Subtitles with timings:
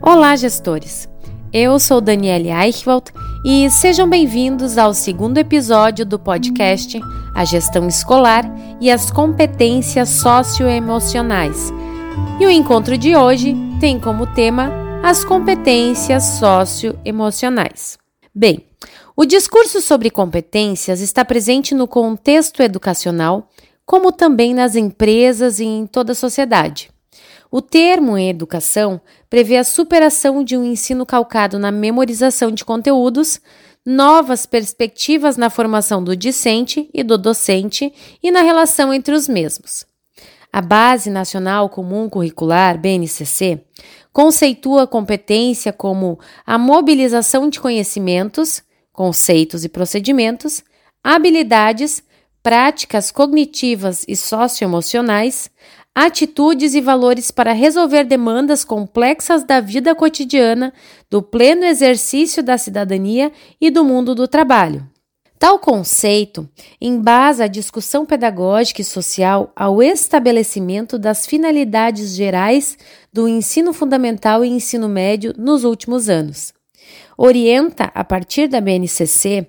[0.00, 1.08] Olá, gestores!
[1.52, 3.12] Eu sou Daniele Eichwald
[3.44, 7.00] e sejam bem-vindos ao segundo episódio do podcast
[7.34, 8.44] A Gestão Escolar
[8.80, 11.72] e as Competências Socioemocionais.
[12.40, 14.70] E o encontro de hoje tem como tema
[15.02, 17.96] as competências socioemocionais.
[18.34, 18.66] Bem,
[19.16, 23.48] o discurso sobre competências está presente no contexto educacional,
[23.86, 26.93] como também nas empresas e em toda a sociedade.
[27.56, 29.00] O termo educação
[29.30, 33.40] prevê a superação de um ensino calcado na memorização de conteúdos,
[33.86, 39.86] novas perspectivas na formação do discente e do docente e na relação entre os mesmos.
[40.52, 43.64] A Base Nacional Comum Curricular, BNCC,
[44.12, 50.64] conceitua competência como a mobilização de conhecimentos, conceitos e procedimentos,
[51.04, 52.02] habilidades,
[52.42, 55.48] práticas cognitivas e socioemocionais,
[55.94, 60.72] atitudes e valores para resolver demandas complexas da vida cotidiana,
[61.08, 64.88] do pleno exercício da cidadania e do mundo do trabalho.
[65.38, 66.48] Tal conceito
[66.80, 72.78] embasa a discussão pedagógica e social ao estabelecimento das finalidades gerais
[73.12, 76.52] do ensino fundamental e ensino médio nos últimos anos.
[77.16, 79.46] Orienta, a partir da BNCC,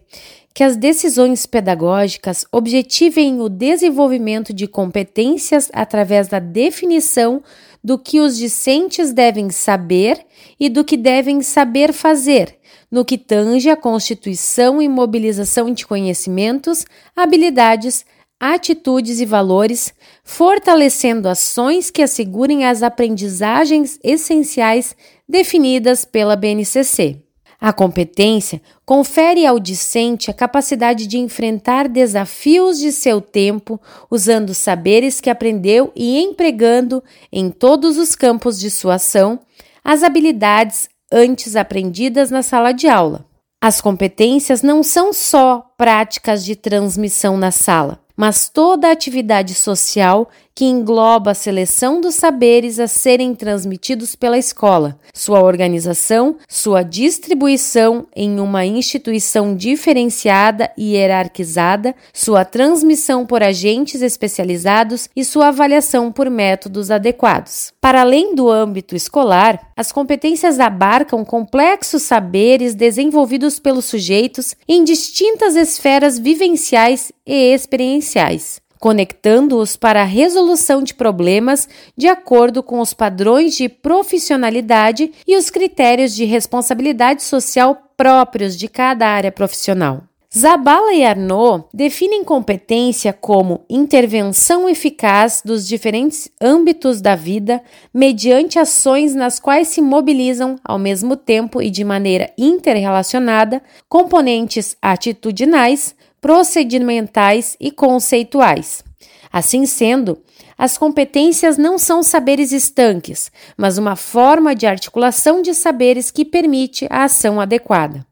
[0.56, 7.44] que as decisões pedagógicas objetivem o desenvolvimento de competências através da definição
[7.84, 10.26] do que os discentes devem saber
[10.58, 12.58] e do que devem saber fazer,
[12.90, 18.06] no que tange a constituição e mobilização de conhecimentos, habilidades,
[18.40, 24.96] atitudes e valores, fortalecendo ações que assegurem as aprendizagens essenciais
[25.28, 27.25] definidas pela BNCC.
[27.60, 33.80] A competência confere ao discente a capacidade de enfrentar desafios de seu tempo
[34.12, 39.40] usando saberes que aprendeu e empregando em todos os campos de sua ação
[39.84, 43.26] as habilidades antes aprendidas na sala de aula.
[43.62, 50.30] As competências não são só práticas de transmissão na sala, mas toda a atividade social
[50.56, 58.08] que engloba a seleção dos saberes a serem transmitidos pela escola, sua organização, sua distribuição
[58.16, 66.30] em uma instituição diferenciada e hierarquizada, sua transmissão por agentes especializados e sua avaliação por
[66.30, 67.74] métodos adequados.
[67.82, 75.58] Para além do âmbito escolar, as competências abarcam complexos saberes desenvolvidos pelos sujeitos em distintas
[75.58, 83.56] esferas vivenciais e experienciais conectando-os para a resolução de problemas de acordo com os padrões
[83.56, 90.04] de profissionalidade e os critérios de responsabilidade social próprios de cada área profissional.
[90.38, 97.62] Zabala e Arnaud definem competência como intervenção eficaz dos diferentes âmbitos da vida
[97.94, 105.96] mediante ações nas quais se mobilizam ao mesmo tempo e de maneira interrelacionada componentes atitudinais,
[106.26, 108.84] procedimentais e conceituais.
[109.32, 110.18] Assim sendo,
[110.58, 116.88] as competências não são saberes estanques, mas uma forma de articulação de saberes que permite
[116.90, 118.04] a ação adequada.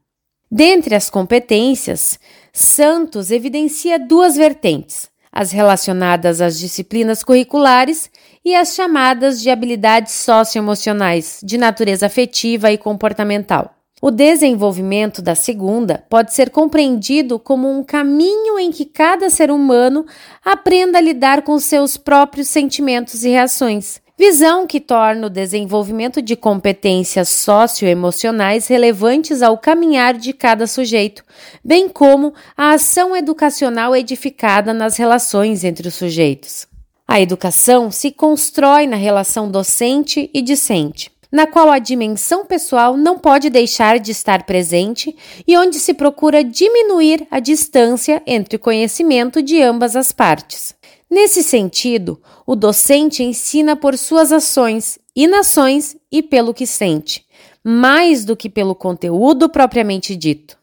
[0.48, 2.16] Dentre as competências,
[2.52, 8.08] Santos evidencia duas vertentes: as relacionadas às disciplinas curriculares
[8.44, 13.74] e as chamadas de habilidades socioemocionais, de natureza afetiva e comportamental.
[14.06, 20.04] O desenvolvimento da segunda pode ser compreendido como um caminho em que cada ser humano
[20.44, 24.02] aprenda a lidar com seus próprios sentimentos e reações.
[24.18, 31.24] Visão que torna o desenvolvimento de competências socioemocionais relevantes ao caminhar de cada sujeito,
[31.64, 36.66] bem como a ação educacional edificada nas relações entre os sujeitos.
[37.08, 43.18] A educação se constrói na relação docente e discente na qual a dimensão pessoal não
[43.18, 49.42] pode deixar de estar presente e onde se procura diminuir a distância entre o conhecimento
[49.42, 50.76] de ambas as partes.
[51.10, 57.26] Nesse sentido, o docente ensina por suas ações, inações e pelo que sente,
[57.64, 60.56] mais do que pelo conteúdo propriamente dito.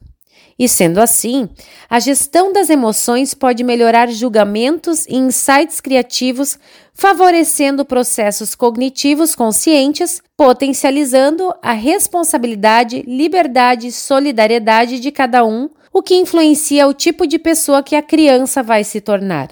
[0.62, 1.50] E sendo assim,
[1.90, 6.60] a gestão das emoções pode melhorar julgamentos e insights criativos,
[6.94, 16.14] favorecendo processos cognitivos conscientes, potencializando a responsabilidade, liberdade e solidariedade de cada um, o que
[16.14, 19.50] influencia o tipo de pessoa que a criança vai se tornar.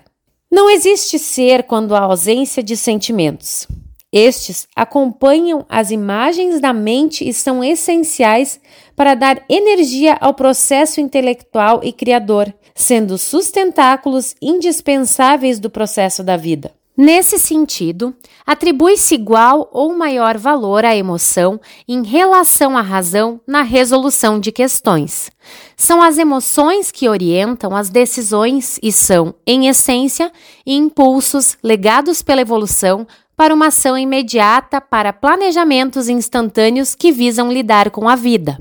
[0.51, 3.67] Não existe ser quando há ausência de sentimentos.
[4.11, 8.59] Estes acompanham as imagens da mente e são essenciais
[8.95, 16.71] para dar energia ao processo intelectual e criador, sendo sustentáculos indispensáveis do processo da vida.
[17.01, 18.13] Nesse sentido,
[18.45, 21.57] atribui-se igual ou maior valor à emoção
[21.87, 25.31] em relação à razão na resolução de questões.
[25.77, 30.29] São as emoções que orientam as decisões e são, em essência,
[30.65, 33.07] impulsos legados pela evolução
[33.39, 38.59] para uma ação imediata para planejamentos instantâneos que visam lidar com a vida.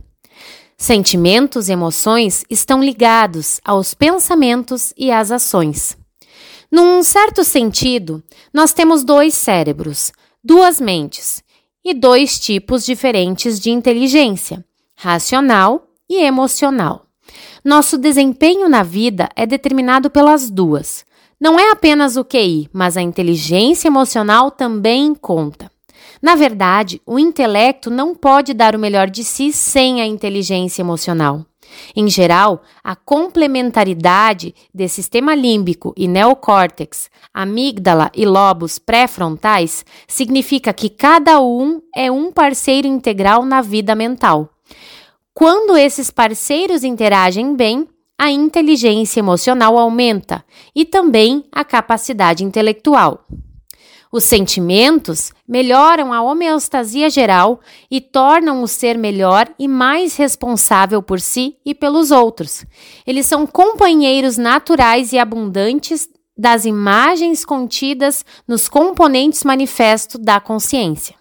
[0.76, 5.98] Sentimentos e emoções estão ligados aos pensamentos e às ações.
[6.70, 8.22] Num certo sentido,
[8.54, 10.12] nós temos dois cérebros,
[10.44, 11.42] duas mentes
[11.84, 14.64] e dois tipos diferentes de inteligência,
[14.94, 17.04] racional e emocional.
[17.64, 21.04] Nosso desempenho na vida é determinado pelas duas.
[21.40, 25.70] Não é apenas o QI, mas a inteligência emocional também conta.
[26.20, 31.44] Na verdade, o intelecto não pode dar o melhor de si sem a inteligência emocional.
[31.94, 40.88] Em geral, a complementaridade de sistema límbico e neocórtex, amígdala e lobos pré-frontais significa que
[40.88, 44.49] cada um é um parceiro integral na vida mental.
[45.35, 47.87] Quando esses parceiros interagem bem,
[48.19, 50.44] a inteligência emocional aumenta
[50.75, 53.25] e também a capacidade intelectual.
[54.11, 57.61] Os sentimentos melhoram a homeostasia geral
[57.91, 62.65] e tornam o ser melhor e mais responsável por si e pelos outros.
[63.06, 71.14] Eles são companheiros naturais e abundantes das imagens contidas nos componentes manifesto da consciência.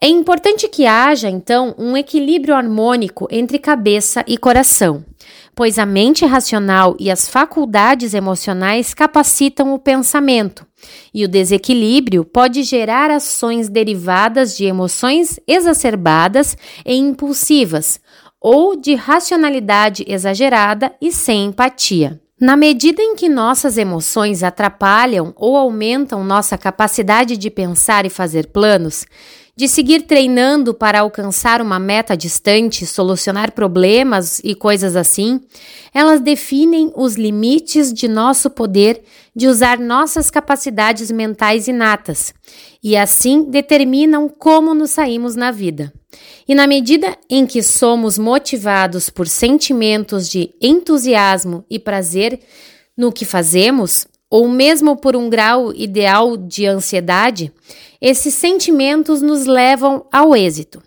[0.00, 5.04] É importante que haja, então, um equilíbrio harmônico entre cabeça e coração
[5.54, 10.66] pois a mente racional e as faculdades emocionais capacitam o pensamento,
[11.12, 18.00] e o desequilíbrio pode gerar ações derivadas de emoções exacerbadas e impulsivas,
[18.40, 22.20] ou de racionalidade exagerada e sem empatia.
[22.40, 28.48] Na medida em que nossas emoções atrapalham ou aumentam nossa capacidade de pensar e fazer
[28.48, 29.06] planos,
[29.54, 35.40] de seguir treinando para alcançar uma meta distante, solucionar problemas e coisas assim,
[35.92, 39.02] elas definem os limites de nosso poder
[39.36, 42.32] de usar nossas capacidades mentais inatas
[42.82, 45.92] e assim determinam como nos saímos na vida.
[46.48, 52.40] E na medida em que somos motivados por sentimentos de entusiasmo e prazer
[52.96, 57.52] no que fazemos, ou mesmo por um grau ideal de ansiedade,
[58.00, 60.82] esses sentimentos nos levam ao êxito.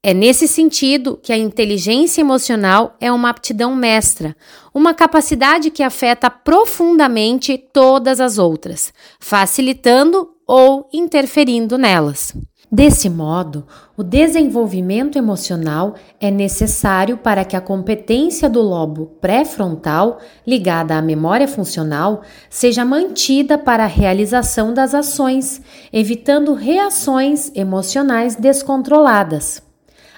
[0.00, 4.36] É nesse sentido que a inteligência emocional é uma aptidão mestra,
[4.72, 12.32] uma capacidade que afeta profundamente todas as outras, facilitando ou interferindo nelas.
[12.70, 13.66] Desse modo,
[13.96, 21.48] o desenvolvimento emocional é necessário para que a competência do lobo pré-frontal, ligada à memória
[21.48, 22.20] funcional,
[22.50, 29.62] seja mantida para a realização das ações, evitando reações emocionais descontroladas.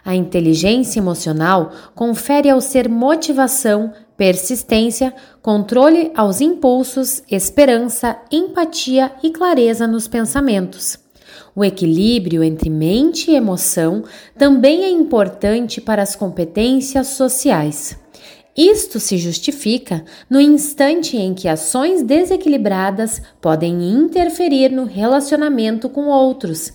[0.05, 9.87] A inteligência emocional confere ao ser motivação, persistência, controle aos impulsos, esperança, empatia e clareza
[9.87, 11.09] nos pensamentos.
[11.55, 14.05] O equilíbrio entre mente e emoção
[14.38, 17.99] também é importante para as competências sociais.
[18.56, 26.73] Isto se justifica no instante em que ações desequilibradas podem interferir no relacionamento com outros.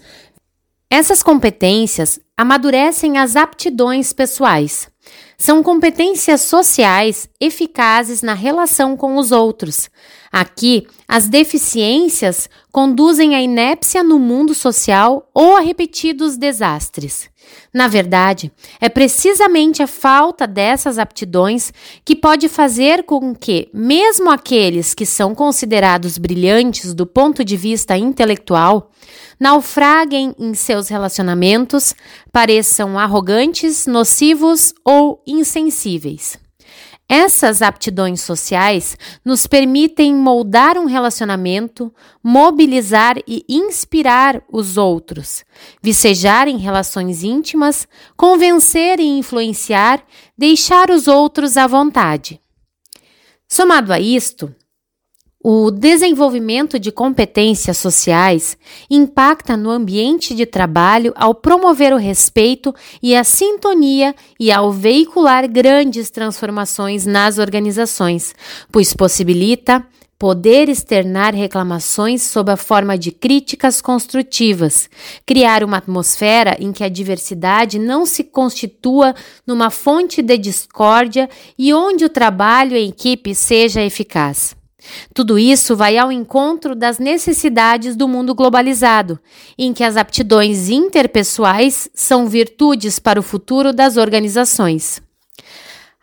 [0.90, 4.90] Essas competências amadurecem as aptidões pessoais.
[5.38, 9.90] São competências sociais eficazes na relação com os outros.
[10.32, 17.30] Aqui, as deficiências conduzem à inépcia no mundo social ou a repetidos desastres.
[17.74, 21.74] Na verdade, é precisamente a falta dessas aptidões
[22.04, 27.98] que pode fazer com que, mesmo aqueles que são considerados brilhantes do ponto de vista
[27.98, 28.92] intelectual,
[29.40, 31.94] naufraguem em seus relacionamentos,
[32.32, 36.38] pareçam arrogantes, nocivos ou insensíveis.
[37.08, 45.46] Essas aptidões sociais nos permitem moldar um relacionamento, mobilizar e inspirar os outros,
[45.84, 47.88] vicejar em relações íntimas,
[48.18, 50.04] convencer e influenciar,
[50.36, 52.42] deixar os outros à vontade.
[53.48, 54.54] Somado a isto,
[55.48, 58.58] o desenvolvimento de competências sociais
[58.90, 65.48] impacta no ambiente de trabalho ao promover o respeito e a sintonia e ao veicular
[65.48, 68.34] grandes transformações nas organizações,
[68.72, 69.86] pois possibilita
[70.18, 74.90] poder externar reclamações sob a forma de críticas construtivas,
[75.28, 79.14] criar uma atmosfera em que a diversidade não se constitua
[79.46, 84.56] numa fonte de discórdia e onde o trabalho em equipe seja eficaz.
[85.14, 89.20] Tudo isso vai ao encontro das necessidades do mundo globalizado,
[89.58, 95.05] em que as aptidões interpessoais são virtudes para o futuro das organizações.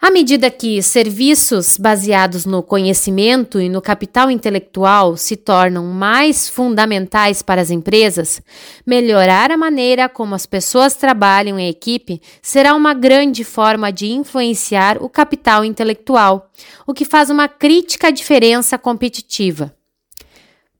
[0.04, 7.40] À medida que serviços baseados no conhecimento e no capital intelectual se tornam mais fundamentais
[7.40, 8.42] para as empresas,
[8.85, 15.00] melhorar a maneira como as pessoas trabalham em equipe será uma grande forma de influenciar
[15.00, 16.50] o capital intelectual,
[16.85, 19.73] o que faz uma crítica diferença competitiva.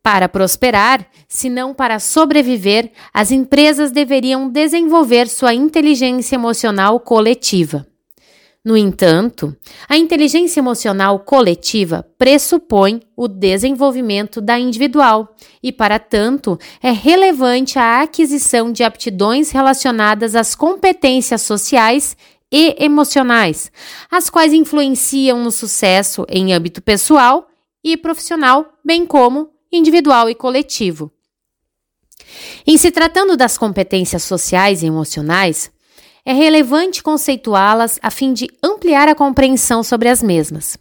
[0.02, 7.87] Para prosperar, se não para sobreviver, as empresas deveriam desenvolver sua inteligência emocional coletiva.
[8.64, 9.57] No entanto,
[9.88, 18.02] a inteligência emocional coletiva pressupõe o desenvolvimento da individual e, para tanto, é relevante a
[18.02, 22.16] aquisição de aptidões relacionadas às competências sociais
[22.52, 23.73] e emocionais,
[24.09, 27.49] as quais influenciam no sucesso em âmbito pessoal
[27.83, 31.11] e profissional, bem como individual e coletivo.
[32.64, 35.73] Em se tratando das competências sociais e emocionais,
[36.25, 40.79] é relevante conceituá-las a fim de ampliar a compreensão sobre as mesmas.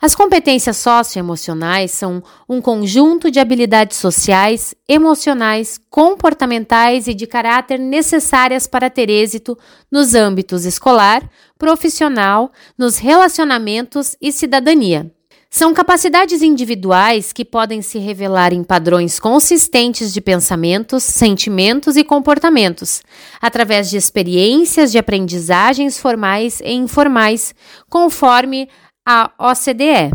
[0.00, 8.66] As competências socioemocionais são um conjunto de habilidades sociais, emocionais, comportamentais e de caráter necessárias
[8.66, 9.56] para ter êxito
[9.90, 15.12] nos âmbitos escolar, profissional, nos relacionamentos e cidadania.
[15.52, 23.02] São capacidades individuais que podem se revelar em padrões consistentes de pensamentos, sentimentos e comportamentos,
[23.42, 27.52] através de experiências de aprendizagens formais e informais,
[27.88, 28.68] conforme
[29.04, 30.12] a OCDE.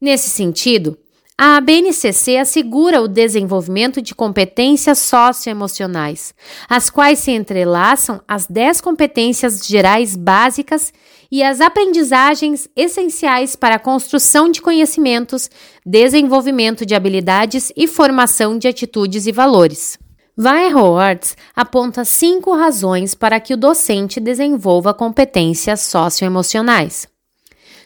[0.00, 0.96] Nesse sentido,
[1.36, 6.32] a BNCC assegura o desenvolvimento de competências socioemocionais,
[6.68, 10.92] as quais se entrelaçam às 10 competências gerais básicas
[11.32, 15.50] e às aprendizagens essenciais para a construção de conhecimentos,
[15.84, 19.98] desenvolvimento de habilidades e formação de atitudes e valores.
[20.38, 27.08] Weierholtz aponta cinco razões para que o docente desenvolva competências socioemocionais.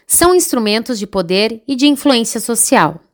[0.06, 3.07] São instrumentos de poder e de influência social.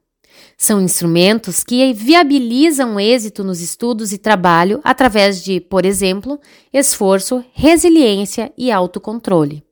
[0.57, 6.41] São instrumentos que viabilizam êxito nos estudos e trabalho através de, por exemplo,
[6.73, 9.63] esforço, resiliência e autocontrole.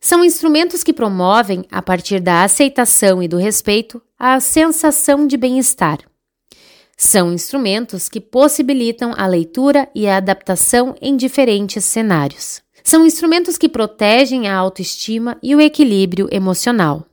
[0.00, 5.98] São instrumentos que promovem, a partir da aceitação e do respeito, a sensação de bem-estar.
[6.96, 12.62] São instrumentos que possibilitam a leitura e a adaptação em diferentes cenários.
[12.84, 17.06] São instrumentos que protegem a autoestima e o equilíbrio emocional.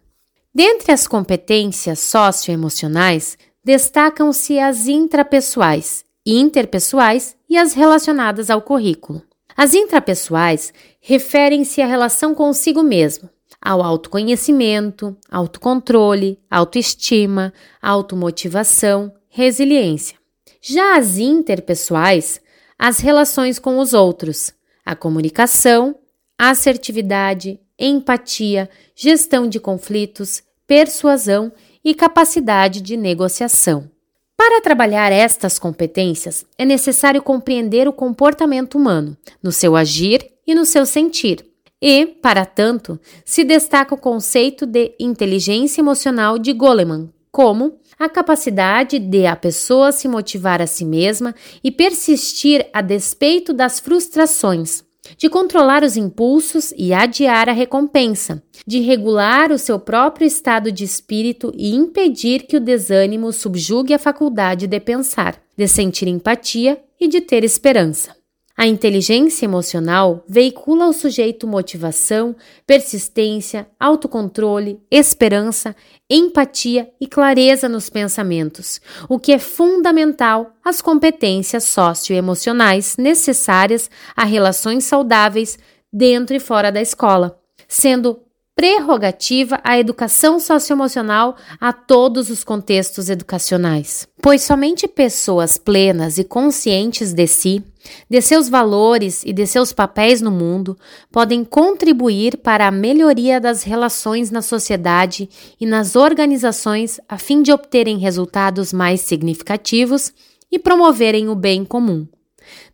[0.54, 9.22] Dentre as competências socioemocionais, destacam-se as intrapessoais, interpessoais e as relacionadas ao currículo.
[9.56, 13.30] As intrapessoais referem-se à relação consigo mesmo,
[13.62, 20.18] ao autoconhecimento, autocontrole, autoestima, automotivação, resiliência.
[20.62, 22.42] Já as interpessoais,
[22.78, 24.54] as relações com os outros,
[24.86, 25.96] a comunicação,
[26.38, 31.52] assertividade, empatia, gestão de conflitos, persuasão
[31.84, 33.90] e capacidade de negociação.
[34.38, 40.66] Para trabalhar estas competências, é necessário compreender o comportamento humano, no seu agir e no
[40.66, 41.46] seu sentir.
[41.82, 48.98] E, para tanto, se destaca o conceito de inteligência emocional de Goleman, como a capacidade
[49.00, 54.84] de a pessoa se motivar a si mesma e persistir a despeito das frustrações,
[55.18, 60.84] de controlar os impulsos e adiar a recompensa, de regular o seu próprio estado de
[60.84, 67.08] espírito e impedir que o desânimo subjugue a faculdade de pensar, de sentir empatia e
[67.08, 68.21] de ter esperança.
[68.62, 72.36] A inteligência emocional veicula ao sujeito motivação,
[72.68, 75.76] persistência, autocontrole, esperança,
[76.08, 84.84] empatia e clareza nos pensamentos, o que é fundamental às competências socioemocionais necessárias a relações
[84.84, 85.58] saudáveis
[85.92, 88.20] dentro e fora da escola, sendo
[88.56, 94.08] prerrogativa a educação socioemocional a todos os contextos educacionais.
[94.22, 97.64] Pois somente pessoas plenas e conscientes de si,
[98.10, 100.78] de seus valores e de seus papéis no mundo
[101.12, 105.28] podem contribuir para a melhoria das relações na sociedade
[105.60, 110.14] e nas organizações a fim de obterem resultados mais significativos
[110.52, 112.08] e promoverem o bem comum.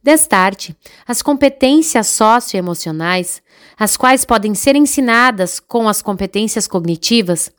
[0.03, 0.75] Destarte,
[1.07, 3.41] as competências socioemocionais
[3.77, 7.51] as quais podem ser ensinadas com as competências cognitivas,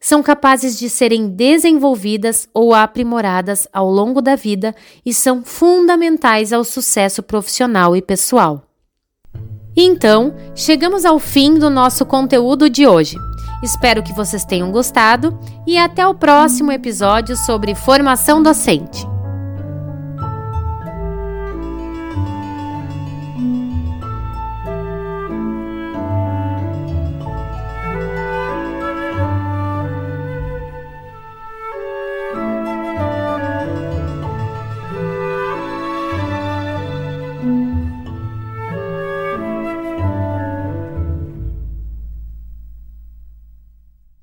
[0.00, 4.74] são capazes de serem desenvolvidas ou aprimoradas ao longo da vida
[5.04, 8.62] e são fundamentais ao sucesso profissional e pessoal.
[9.76, 13.16] Então, chegamos ao fim do nosso conteúdo de hoje.
[13.62, 19.09] Espero que vocês tenham gostado e até o próximo episódio sobre formação docente.